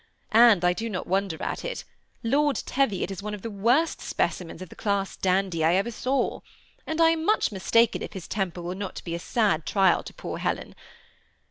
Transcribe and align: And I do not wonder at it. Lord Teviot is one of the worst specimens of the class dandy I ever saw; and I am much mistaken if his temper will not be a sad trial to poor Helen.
And 0.33 0.65
I 0.65 0.73
do 0.73 0.89
not 0.89 1.05
wonder 1.05 1.39
at 1.43 1.63
it. 1.63 1.83
Lord 2.23 2.55
Teviot 2.55 3.11
is 3.11 3.21
one 3.21 3.35
of 3.35 3.43
the 3.43 3.51
worst 3.51 4.01
specimens 4.01 4.59
of 4.59 4.69
the 4.69 4.75
class 4.75 5.15
dandy 5.15 5.63
I 5.63 5.75
ever 5.75 5.91
saw; 5.91 6.39
and 6.87 6.99
I 6.99 7.11
am 7.11 7.23
much 7.23 7.51
mistaken 7.51 8.01
if 8.01 8.13
his 8.13 8.27
temper 8.27 8.63
will 8.63 8.73
not 8.73 9.03
be 9.03 9.13
a 9.13 9.19
sad 9.19 9.63
trial 9.63 10.01
to 10.01 10.13
poor 10.15 10.39
Helen. 10.39 10.73